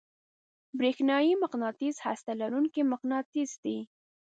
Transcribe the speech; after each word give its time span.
برېښنايي 0.77 1.33
مقناطیس 1.43 1.95
هسته 2.05 2.31
لرونکی 2.41 2.81
مقناطیس 2.91 3.51
دی. 3.63 3.77